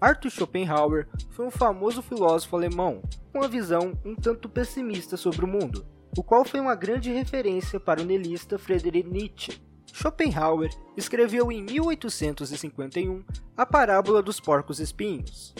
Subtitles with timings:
[0.00, 3.00] Arthur Schopenhauer foi um famoso filósofo alemão
[3.32, 5.86] com uma visão um tanto pessimista sobre o mundo,
[6.16, 9.62] o qual foi uma grande referência para o neilista Friedrich Nietzsche.
[9.92, 13.24] Schopenhauer escreveu em 1851
[13.56, 15.54] a parábola dos porcos espinhos.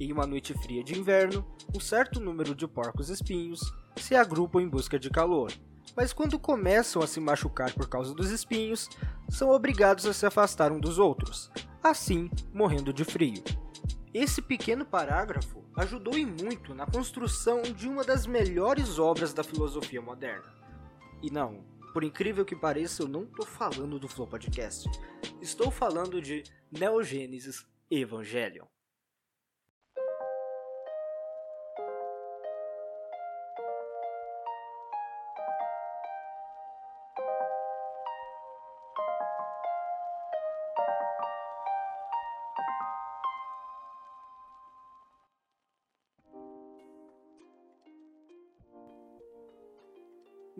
[0.00, 4.68] Em uma noite fria de inverno, um certo número de porcos espinhos se agrupam em
[4.68, 5.52] busca de calor,
[5.94, 8.88] mas quando começam a se machucar por causa dos espinhos,
[9.28, 11.50] são obrigados a se afastar um dos outros,
[11.82, 13.42] assim morrendo de frio.
[14.12, 20.00] Esse pequeno parágrafo ajudou e muito na construção de uma das melhores obras da filosofia
[20.00, 20.54] moderna.
[21.22, 24.88] E não, por incrível que pareça, eu não estou falando do Flow Podcast.
[25.40, 28.66] Estou falando de Neogênesis Evangelion.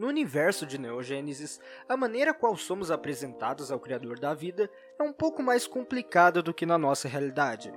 [0.07, 5.13] No universo de Neogênesis, a maneira qual somos apresentados ao Criador da vida é um
[5.13, 7.75] pouco mais complicada do que na nossa realidade.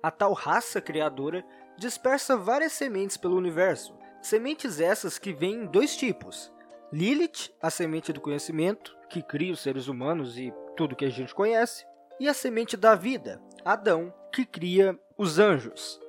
[0.00, 1.44] A tal raça criadora
[1.76, 6.52] dispersa várias sementes pelo universo, sementes essas que vêm em dois tipos.
[6.92, 11.34] Lilith, a semente do conhecimento, que cria os seres humanos e tudo que a gente
[11.34, 11.84] conhece,
[12.20, 16.00] e a semente da vida, Adão, que cria os anjos.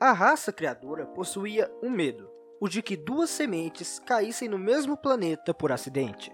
[0.00, 5.54] A raça criadora possuía um medo, o de que duas sementes caíssem no mesmo planeta
[5.54, 6.30] por acidente,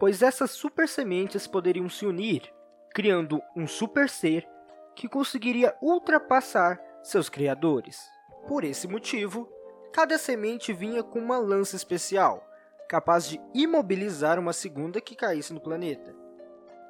[0.00, 2.50] pois essas super sementes poderiam se unir,
[2.94, 4.48] criando um super ser
[4.94, 8.08] que conseguiria ultrapassar seus criadores.
[8.48, 9.46] Por esse motivo,
[9.92, 12.48] cada semente vinha com uma lança especial,
[12.88, 16.14] capaz de imobilizar uma segunda que caísse no planeta.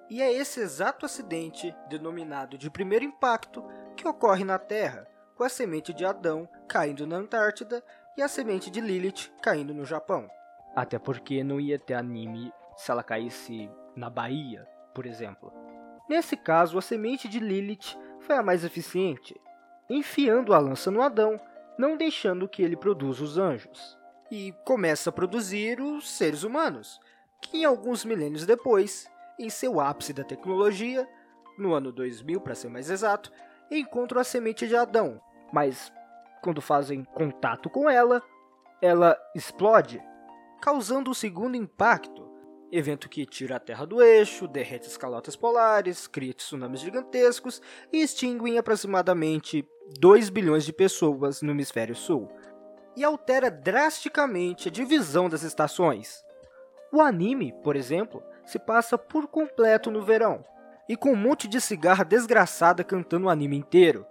[0.09, 3.65] E é esse exato acidente, denominado de primeiro impacto,
[3.97, 7.83] que ocorre na Terra, com a semente de Adão caindo na Antártida
[8.17, 10.29] e a semente de Lilith caindo no Japão.
[10.75, 15.53] Até porque não ia ter anime se ela caísse na Bahia, por exemplo.
[16.09, 19.39] Nesse caso, a semente de Lilith foi a mais eficiente,
[19.89, 21.41] enfiando a lança no Adão,
[21.79, 23.99] não deixando que ele produza os anjos.
[24.31, 27.01] E começa a produzir os seres humanos,
[27.41, 31.09] que alguns milênios depois, em seu ápice da tecnologia,
[31.59, 33.33] no ano 2000 para ser mais exato,
[33.71, 35.21] encontram a semente de Adão,
[35.53, 35.93] mas
[36.47, 38.23] quando fazem contato com ela,
[38.81, 40.01] ela explode,
[40.63, 42.25] causando o segundo impacto,
[42.71, 47.61] evento que tira a Terra do eixo, derrete as calotas polares, cria tsunamis gigantescos
[47.93, 49.69] e extingue em aproximadamente
[49.99, 52.31] 2 bilhões de pessoas no hemisfério sul,
[52.97, 56.25] e altera drasticamente a divisão das estações.
[56.93, 60.45] O anime, por exemplo, se passa por completo no verão,
[60.89, 64.07] e com um monte de cigarra desgraçada cantando o anime inteiro.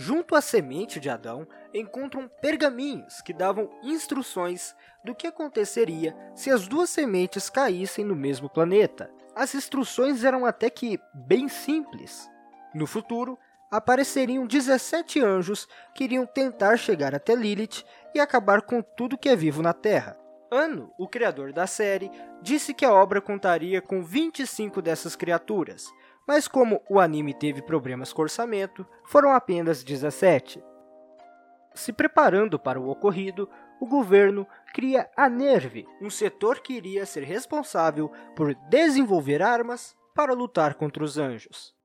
[0.00, 1.44] Junto à semente de Adão,
[1.74, 4.72] encontram pergaminhos que davam instruções
[5.04, 9.10] do que aconteceria se as duas sementes caíssem no mesmo planeta.
[9.34, 12.30] As instruções eram até que bem simples.
[12.72, 13.36] No futuro,
[13.72, 15.66] apareceriam 17 anjos
[15.96, 17.84] que iriam tentar chegar até Lilith
[18.14, 20.16] e acabar com tudo que é vivo na Terra.
[20.48, 22.08] Ano, o criador da série,
[22.40, 25.92] disse que a obra contaria com 25 dessas criaturas,
[26.28, 30.62] mas como o anime teve problemas com orçamento, foram apenas 17.
[31.74, 33.48] Se preparando para o ocorrido,
[33.80, 40.34] o governo cria a NERV, um setor que iria ser responsável por desenvolver armas para
[40.34, 41.77] lutar contra os anjos.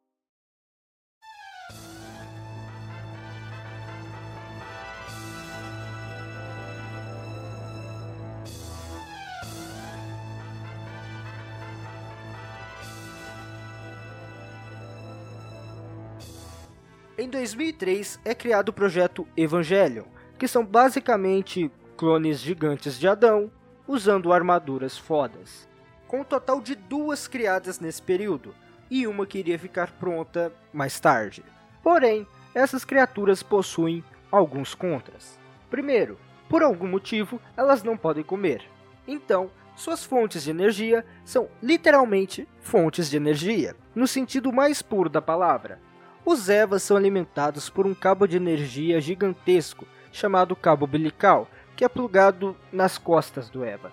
[17.24, 20.04] Em 2003 é criado o projeto Evangelion,
[20.38, 23.50] que são basicamente clones gigantes de Adão,
[23.88, 25.66] usando armaduras fodas.
[26.06, 28.54] Com um total de duas criadas nesse período,
[28.92, 31.46] e uma que iria ficar pronta mais tarde.
[31.82, 35.40] Porém, essas criaturas possuem alguns contras.
[35.70, 38.70] Primeiro, por algum motivo, elas não podem comer.
[39.08, 45.22] Então, suas fontes de energia são literalmente fontes de energia, no sentido mais puro da
[45.22, 45.80] palavra.
[46.26, 51.90] Os Evas são alimentados por um cabo de energia gigantesco chamado cabo umbilical, que é
[51.90, 53.92] plugado nas costas do Eva.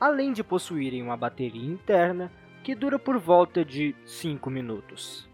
[0.00, 2.32] Além de possuírem uma bateria interna
[2.64, 5.28] que dura por volta de 5 minutos.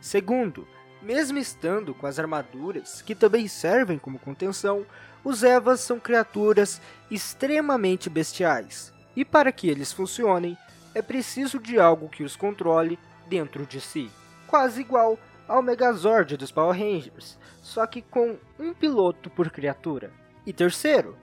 [0.00, 0.64] Segundo,
[1.02, 4.86] mesmo estando com as armaduras, que também servem como contenção,
[5.24, 10.56] os Evas são criaturas extremamente bestiais, e para que eles funcionem,
[10.94, 12.96] é preciso de algo que os controle
[13.28, 14.08] dentro de si.
[14.46, 15.18] quase igual
[15.48, 20.12] ao Megazord dos Power Rangers, só que com um piloto por criatura.
[20.46, 21.16] E terceiro,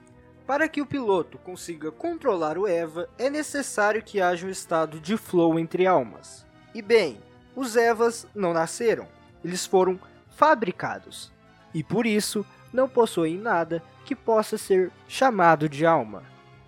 [0.48, 5.16] para que o piloto consiga controlar o Eva, é necessário que haja um estado de
[5.16, 6.46] flow entre almas.
[6.74, 7.20] E bem,
[7.56, 9.08] os Evas não nasceram,
[9.44, 10.00] eles foram
[10.36, 11.32] fabricados.
[11.74, 16.24] E por isso não possuem nada que possa ser chamado de alma.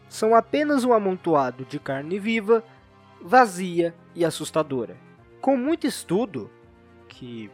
[0.09, 2.63] São apenas um amontoado de carne viva,
[3.21, 4.97] vazia e assustadora.
[5.41, 6.49] Com muito estudo,
[7.07, 7.49] que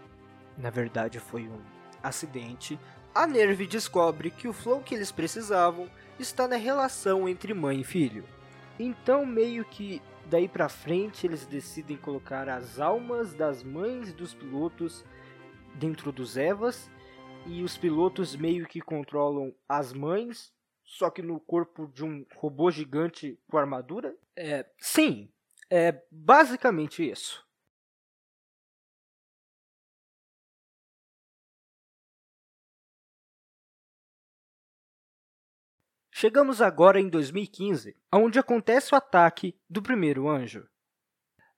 [0.58, 1.62] na verdade foi um
[2.02, 2.80] acidente,
[3.16, 5.90] a Nerve descobre que o flow que eles precisavam
[6.20, 8.26] está na relação entre mãe e filho.
[8.80, 15.06] Então, meio que daí pra frente, eles decidem colocar as almas das mães dos pilotos
[15.76, 16.90] dentro dos Evas
[17.46, 20.52] e os pilotos meio que controlam as mães,
[20.84, 24.16] só que no corpo de um robô gigante com armadura?
[24.36, 25.30] É, sim,
[25.70, 27.43] é basicamente isso.
[36.24, 40.66] Chegamos agora em 2015, onde acontece o ataque do primeiro anjo.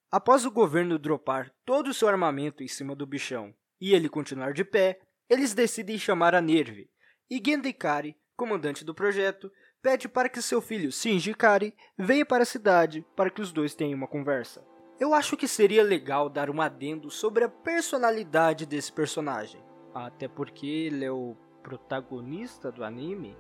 [0.10, 4.54] Após o governo dropar todo o seu armamento em cima do bichão e ele continuar
[4.54, 6.90] de pé, eles decidem chamar a Nerve,
[7.30, 9.52] e Gendikari, comandante do projeto,
[9.84, 13.76] pede para que seu filho Shinji Kari venha para a cidade para que os dois
[13.76, 14.66] tenham uma conversa.
[15.00, 19.64] Eu acho que seria legal dar um adendo sobre a personalidade desse personagem,
[19.94, 23.38] até porque ele é o protagonista do anime.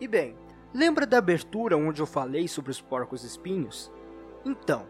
[0.00, 0.34] E bem,
[0.72, 3.90] Lembra da abertura onde eu falei sobre os porcos espinhos?
[4.44, 4.86] Então,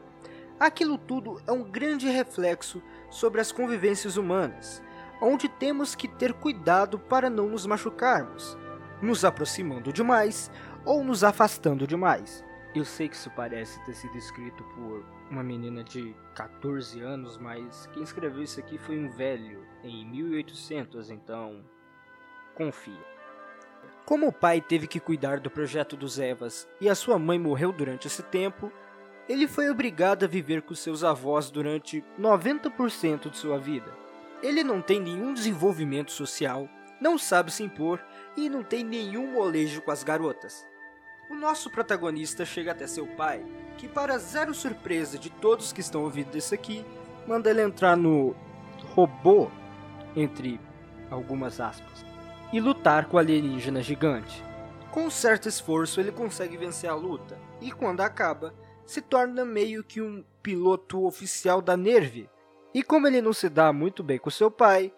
[0.58, 4.82] aquilo tudo é um grande reflexo sobre as convivências humanas,
[5.22, 8.58] onde temos que ter cuidado para não nos machucarmos,
[9.00, 10.50] nos aproximando demais
[10.84, 12.44] ou nos afastando demais.
[12.74, 17.86] Eu sei que isso parece ter sido escrito por uma menina de 14 anos, mas
[17.86, 21.64] quem escreveu isso aqui foi um velho em 1800, então
[22.54, 23.19] confia.
[24.10, 27.70] Como o pai teve que cuidar do projeto dos Evas e a sua mãe morreu
[27.70, 28.72] durante esse tempo,
[29.28, 33.96] ele foi obrigado a viver com seus avós durante 90% de sua vida.
[34.42, 36.68] Ele não tem nenhum desenvolvimento social,
[37.00, 38.04] não sabe se impor
[38.36, 40.66] e não tem nenhum molejo com as garotas.
[41.30, 43.46] O nosso protagonista chega até seu pai,
[43.78, 46.84] que, para zero surpresa de todos que estão ouvindo isso aqui,
[47.28, 48.34] manda ele entrar no
[48.92, 49.48] robô,
[50.16, 50.60] entre
[51.08, 52.09] algumas aspas
[52.52, 54.44] e lutar com o alienígena gigante.
[54.90, 58.54] Com um certo esforço, ele consegue vencer a luta, e quando acaba,
[58.84, 62.28] se torna meio que um piloto oficial da Nerve.
[62.74, 64.92] E como ele não se dá muito bem com seu pai,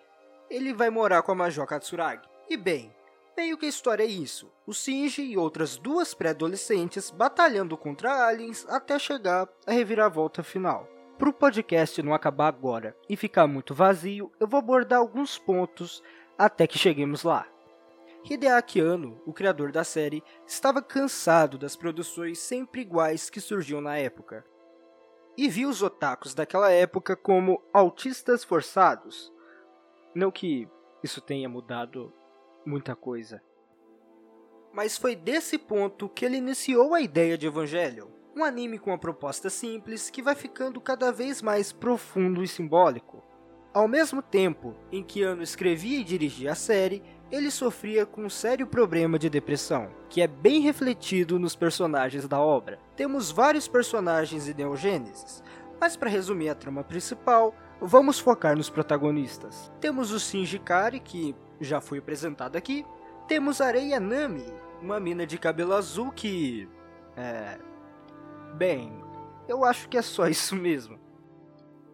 [0.48, 2.22] ele vai morar com a Major Katsuragi.
[2.48, 2.94] E bem,
[3.36, 8.66] meio que a história é isso: o Shinji e outras duas pré-adolescentes batalhando contra aliens
[8.68, 10.88] até chegar à reviravolta final.
[11.18, 16.02] Para o podcast não acabar agora e ficar muito vazio, eu vou abordar alguns pontos
[16.38, 17.46] até que cheguemos lá.
[18.24, 23.96] Hideaki Anno, o criador da série, estava cansado das produções sempre iguais que surgiam na
[23.96, 24.44] época,
[25.36, 29.32] e viu os otakus daquela época como autistas forçados.
[30.14, 30.68] Não que
[31.02, 32.12] isso tenha mudado
[32.64, 33.42] muita coisa.
[34.72, 38.98] Mas foi desse ponto que ele iniciou a ideia de Evangelion, um anime com uma
[38.98, 43.22] proposta simples que vai ficando cada vez mais profundo e simbólico.
[43.74, 48.28] Ao mesmo tempo em que Ano escrevia e dirigia a série, ele sofria com um
[48.28, 52.78] sério problema de depressão, que é bem refletido nos personagens da obra.
[52.94, 55.42] Temos vários personagens em Neogênesis,
[55.80, 59.72] mas para resumir a trama principal, vamos focar nos protagonistas.
[59.80, 62.84] Temos o Shinji Kari, que já foi apresentado aqui.
[63.26, 64.44] Temos Areia Nami,
[64.82, 66.68] uma mina de cabelo azul que...
[67.16, 67.58] é...
[68.54, 68.92] Bem,
[69.48, 71.01] eu acho que é só isso mesmo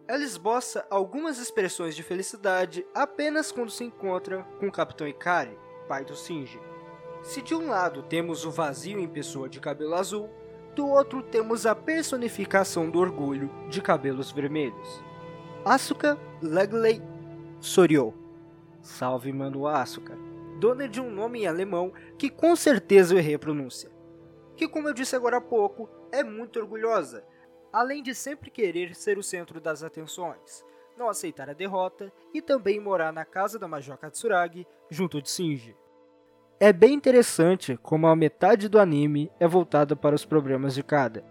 [0.09, 5.55] ela esboça algumas expressões de felicidade apenas quando se encontra com o Capitão Ikari,
[5.87, 6.59] pai do Shinji.
[7.21, 10.27] Se de um lado temos o vazio em pessoa de cabelo azul,
[10.75, 15.03] do outro temos a personificação do orgulho de cabelos vermelhos.
[15.63, 17.03] Asuka Legley
[17.59, 18.11] Soryo.
[18.81, 20.17] Salve, mano Asuka.
[20.59, 23.91] Dona de um nome em alemão que com certeza eu errei a pronúncia.
[24.55, 27.23] Que, como eu disse agora há pouco, é muito orgulhosa
[27.71, 30.63] além de sempre querer ser o centro das atenções,
[30.97, 35.75] não aceitar a derrota e também morar na casa da Major Katsuragi junto de Shinji.
[36.59, 41.23] É bem interessante como a metade do anime é voltada para os problemas de cada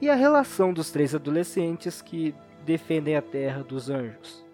[0.00, 2.34] e a relação dos três adolescentes que
[2.64, 4.46] defendem a Terra dos Anjos.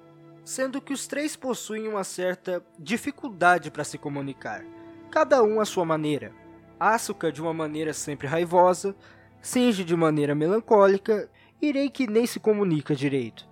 [0.44, 4.64] Sendo que os três possuem uma certa dificuldade para se comunicar,
[5.10, 6.32] cada um à sua maneira.
[6.80, 8.96] Asuka de uma maneira sempre raivosa,
[9.42, 11.28] Shinji de maneira melancólica
[11.60, 13.51] e Rei que nem se comunica direito.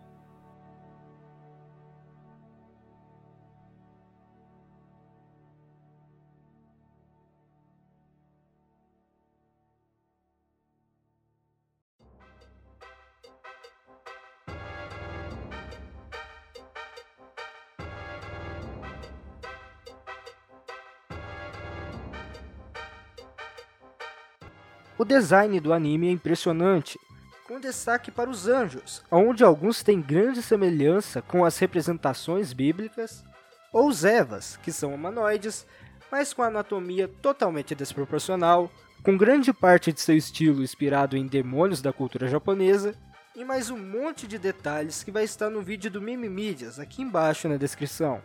[25.00, 27.00] O design do anime é impressionante,
[27.49, 33.25] com destaque para os anjos, onde alguns têm grande semelhança com as representações bíblicas,
[33.73, 35.66] ou os Evas, que são humanoides,
[36.12, 38.71] mas com anatomia totalmente desproporcional,
[39.02, 42.95] com grande parte de seu estilo inspirado em demônios da cultura japonesa,
[43.35, 47.49] e mais um monte de detalhes que vai estar no vídeo do Mimimídias aqui embaixo
[47.49, 48.21] na descrição.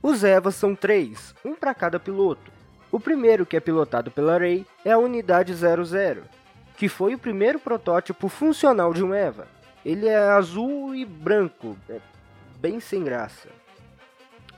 [0.00, 2.56] Os Evas são três, um para cada piloto.
[2.90, 6.22] O primeiro, que é pilotado pela Rei, é a Unidade 00,
[6.76, 9.46] que foi o primeiro protótipo funcional de um EVA.
[9.84, 12.00] Ele é azul e branco, é
[12.58, 13.48] bem sem graça.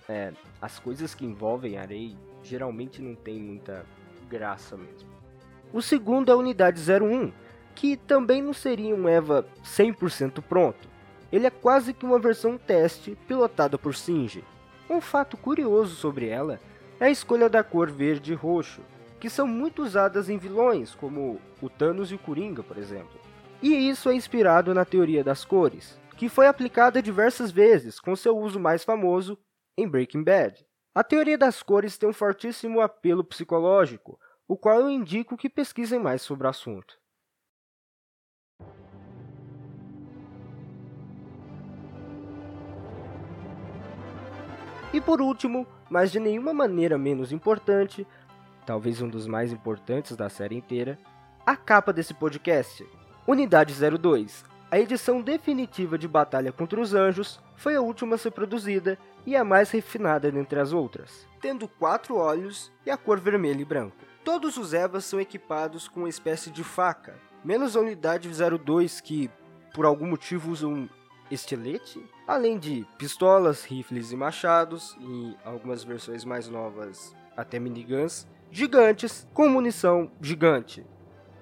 [0.08, 0.32] É,
[0.62, 3.84] as coisas que envolvem a Rei geralmente não tem muita
[4.28, 5.10] graça mesmo.
[5.72, 7.32] O segundo é a Unidade 01,
[7.75, 10.88] que também não seria um EVA 100% pronto.
[11.32, 14.44] Ele é quase que uma versão teste pilotada por Shinji.
[14.88, 16.60] Um fato curioso sobre ela
[17.00, 18.83] é a escolha da cor verde e roxo,
[19.19, 23.19] que são muito usadas em vilões, como o Thanos e o Coringa, por exemplo.
[23.62, 28.37] E isso é inspirado na teoria das cores, que foi aplicada diversas vezes, com seu
[28.37, 29.38] uso mais famoso
[29.78, 30.62] em Breaking Bad.
[30.95, 35.99] A teoria das cores tem um fortíssimo apelo psicológico, o qual eu indico que pesquisem
[35.99, 37.00] mais sobre o assunto.
[44.92, 48.04] E por último, mas de nenhuma maneira menos importante,
[48.66, 50.99] talvez um dos mais importantes da série inteira,
[51.47, 52.85] a capa desse podcast.
[53.25, 54.44] Unidade 02.
[54.68, 59.37] A edição definitiva de Batalha contra os Anjos foi a última a ser produzida e
[59.37, 63.97] a mais refinada dentre as outras, tendo quatro olhos e a cor vermelho e branco.
[64.25, 69.30] Todos os Evas são equipados com uma espécie de faca, menos a Unidade 02 que,
[69.73, 70.88] por algum motivo, usam
[71.30, 79.26] estilete, além de pistolas, rifles e machados, e algumas versões mais novas até miniguns, gigantes
[79.32, 80.84] com munição gigante.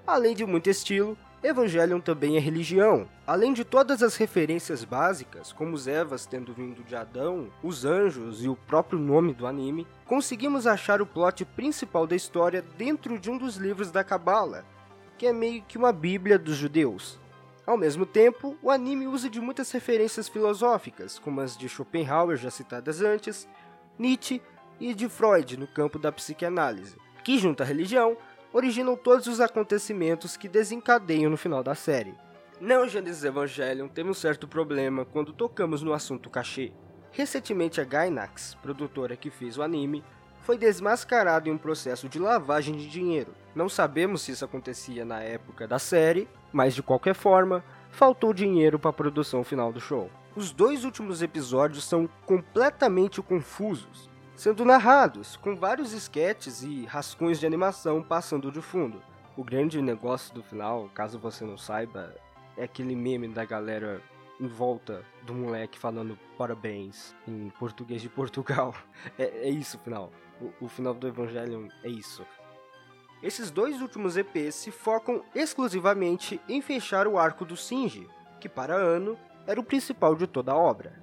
[0.05, 3.07] Além de muito estilo, Evangelion também é religião.
[3.25, 8.43] Além de todas as referências básicas, como os Evas tendo vindo de Adão, os anjos
[8.43, 13.31] e o próprio nome do anime, conseguimos achar o plot principal da história dentro de
[13.31, 14.65] um dos livros da Cabala,
[15.17, 17.19] que é meio que uma bíblia dos judeus.
[17.69, 22.49] Ao mesmo tempo, o anime usa de muitas referências filosóficas, como as de Schopenhauer já
[22.49, 23.47] citadas antes,
[23.95, 24.41] Nietzsche
[24.79, 28.17] e de Freud no campo da psicanálise, que junto à religião
[28.51, 32.15] originam todos os acontecimentos que desencadeiam no final da série.
[32.59, 36.73] Não Genesis Evangelion teve um certo problema quando tocamos no assunto cachê.
[37.11, 40.03] Recentemente a Gainax, produtora que fez o anime,
[40.41, 43.35] foi desmascarado em um processo de lavagem de dinheiro.
[43.53, 48.77] Não sabemos se isso acontecia na época da série, mas de qualquer forma, faltou dinheiro
[48.79, 50.09] para a produção final do show.
[50.35, 57.45] Os dois últimos episódios são completamente confusos, sendo narrados com vários esquetes e rascunhos de
[57.45, 59.01] animação passando de fundo.
[59.35, 62.15] O grande negócio do final, caso você não saiba,
[62.55, 64.01] é aquele meme da galera
[64.39, 68.73] em volta do moleque falando parabéns em português de Portugal.
[69.17, 70.11] É, é isso final.
[70.39, 72.25] O, o final do Evangelion é isso.
[73.21, 78.07] Esses dois últimos EPs se focam exclusivamente em fechar o arco do Shinji,
[78.39, 81.01] que para Ano era o principal de toda a obra.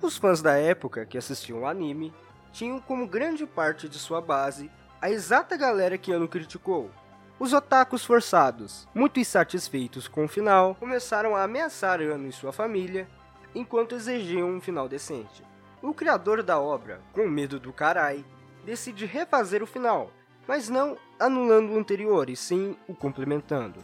[0.00, 2.12] Os fãs da época que assistiam o anime
[2.52, 6.90] tinham como grande parte de sua base a exata galera que Ano criticou.
[7.38, 13.06] Os otakus forçados, muito insatisfeitos com o final, começaram a ameaçar Ano e sua família,
[13.54, 15.44] enquanto exigiam um final decente.
[15.82, 18.24] O criador da obra, com medo do carai,
[18.64, 20.10] decide refazer o final,
[20.48, 23.80] mas não anulando o anterior, e sim o complementando.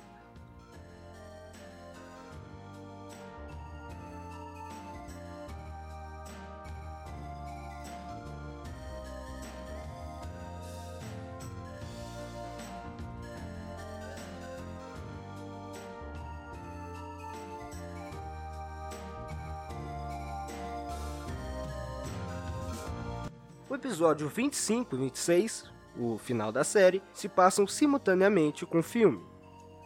[23.72, 25.64] O episódio 25 e 26
[25.98, 29.20] o final da série, se passam simultaneamente com o filme,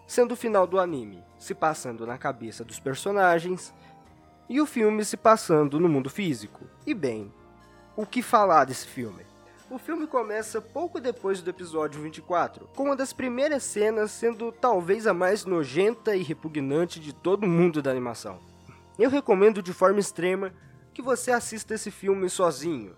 [0.06, 3.72] sendo o final do anime se passando na cabeça dos personagens
[4.48, 6.66] e o filme se passando no mundo físico.
[6.86, 7.32] E bem,
[7.96, 9.24] o que falar desse filme?
[9.68, 15.06] O filme começa pouco depois do episódio 24, com uma das primeiras cenas sendo talvez
[15.08, 18.38] a mais nojenta e repugnante de todo o mundo da animação.
[18.96, 20.52] Eu recomendo de forma extrema
[20.94, 22.96] que você assista esse filme sozinho,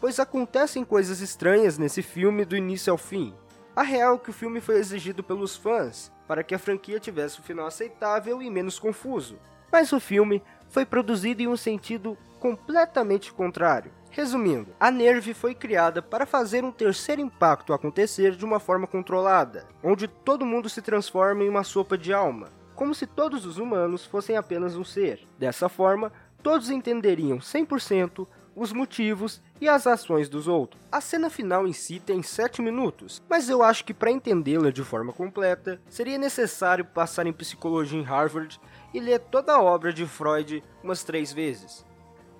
[0.00, 3.34] pois acontecem coisas estranhas nesse filme do início ao fim.
[3.76, 7.40] A real é que o filme foi exigido pelos fãs para que a franquia tivesse
[7.40, 9.38] um final aceitável e menos confuso,
[9.70, 13.92] mas o filme foi produzido em um sentido completamente contrário.
[14.10, 19.66] Resumindo, a Nerve foi criada para fazer um terceiro impacto acontecer de uma forma controlada,
[19.82, 24.04] onde todo mundo se transforma em uma sopa de alma, como se todos os humanos
[24.04, 25.20] fossem apenas um ser.
[25.38, 28.26] Dessa forma, todos entenderiam 100%
[28.56, 30.82] os motivos e as ações dos outros.
[30.90, 34.82] A cena final em si tem 7 minutos, mas eu acho que para entendê-la de
[34.82, 38.60] forma completa, seria necessário passar em psicologia em Harvard
[38.94, 41.84] e ler toda a obra de Freud umas 3 vezes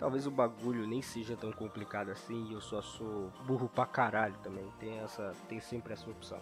[0.01, 4.35] talvez o bagulho nem seja tão complicado assim e eu só sou burro pra caralho
[4.43, 4.65] também.
[4.81, 6.39] Tem essa, tem sempre essa opção.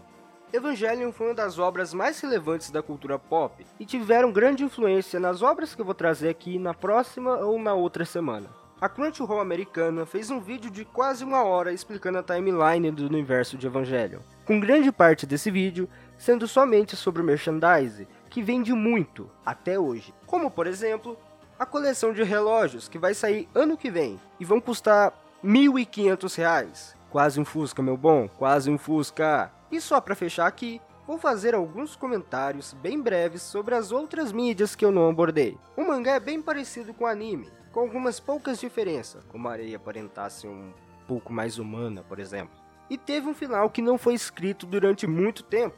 [0.52, 5.42] Evangelion foi uma das obras mais relevantes da cultura pop e tiveram grande influência nas
[5.42, 8.48] obras que eu vou trazer aqui na próxima ou na outra semana.
[8.80, 13.58] A Crunchyroll americana fez um vídeo de quase uma hora explicando a timeline do universo
[13.58, 19.80] de Evangelion, com grande parte desse vídeo sendo somente sobre merchandise, que vende muito até
[19.80, 21.18] hoje, como por exemplo
[21.58, 26.94] a coleção de relógios que vai sair ano que vem e vão custar R$ 1.500.
[27.10, 29.50] Quase um Fusca, meu bom, quase um Fusca.
[29.72, 34.76] E só para fechar aqui, vou fazer alguns comentários bem breves sobre as outras mídias
[34.76, 35.58] que eu não abordei.
[35.76, 39.76] O mangá é bem parecido com o anime, com algumas poucas diferenças, como a areia
[39.76, 40.72] aparentasse um
[41.06, 42.58] pouco mais humana, por exemplo.
[42.90, 45.76] E teve um final que não foi escrito durante muito tempo.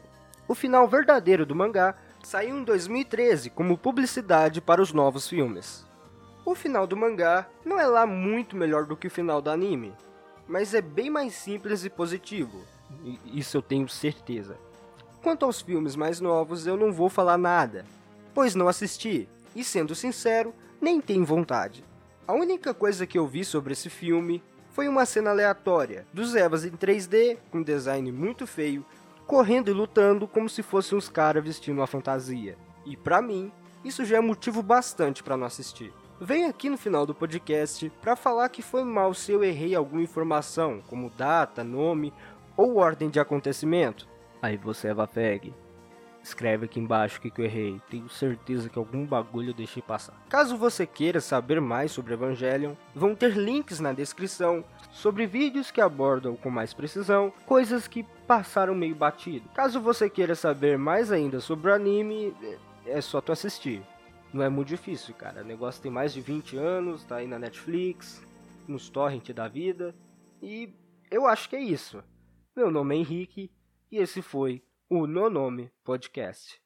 [0.48, 5.86] O final verdadeiro do mangá saiu em 2013 como publicidade para os novos filmes.
[6.42, 9.92] O final do mangá não é lá muito melhor do que o final do anime,
[10.48, 12.64] mas é bem mais simples e positivo,
[13.26, 14.56] isso eu tenho certeza.
[15.22, 17.84] Quanto aos filmes mais novos, eu não vou falar nada,
[18.32, 21.89] pois não assisti, e sendo sincero, nem tenho vontade.
[22.30, 26.64] A única coisa que eu vi sobre esse filme foi uma cena aleatória dos Evas
[26.64, 28.86] em 3D, com design muito feio,
[29.26, 32.56] correndo e lutando como se fossem uns caras vestindo uma fantasia.
[32.86, 33.50] E para mim,
[33.84, 35.92] isso já é motivo bastante para não assistir.
[36.20, 40.02] Venho aqui no final do podcast para falar que foi mal se eu errei alguma
[40.02, 42.14] informação, como data, nome
[42.56, 44.08] ou ordem de acontecimento.
[44.40, 45.52] Aí você, Eva Feg,
[46.22, 47.80] escreve aqui embaixo o que, que eu errei.
[47.88, 50.14] Tenho certeza que algum bagulho eu deixei passar.
[50.28, 55.80] Caso você queira saber mais sobre Evangelion, vão ter links na descrição sobre vídeos que
[55.80, 59.48] abordam com mais precisão coisas que passaram meio batido.
[59.54, 62.34] Caso você queira saber mais ainda sobre o anime,
[62.86, 63.82] é só tu assistir.
[64.32, 65.42] Não é muito difícil, cara.
[65.42, 68.22] O negócio tem mais de 20 anos, tá aí na Netflix,
[68.68, 69.94] nos torrent da vida.
[70.40, 70.72] E
[71.10, 72.02] eu acho que é isso.
[72.54, 73.50] Meu nome é Henrique
[73.90, 76.60] e esse foi o No Nome Podcast.